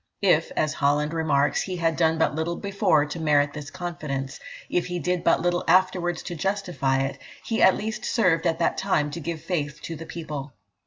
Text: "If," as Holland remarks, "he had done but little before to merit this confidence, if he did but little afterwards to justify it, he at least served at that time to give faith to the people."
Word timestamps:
"If," 0.23 0.49
as 0.57 0.73
Holland 0.73 1.13
remarks, 1.13 1.61
"he 1.61 1.75
had 1.77 1.95
done 1.95 2.17
but 2.17 2.33
little 2.33 2.55
before 2.55 3.05
to 3.05 3.19
merit 3.19 3.53
this 3.53 3.69
confidence, 3.69 4.39
if 4.67 4.87
he 4.87 4.97
did 4.97 5.23
but 5.23 5.43
little 5.43 5.63
afterwards 5.67 6.23
to 6.23 6.33
justify 6.33 7.03
it, 7.03 7.19
he 7.45 7.61
at 7.61 7.77
least 7.77 8.03
served 8.05 8.47
at 8.47 8.57
that 8.57 8.79
time 8.79 9.11
to 9.11 9.19
give 9.19 9.43
faith 9.43 9.79
to 9.83 9.95
the 9.95 10.07
people." 10.07 10.53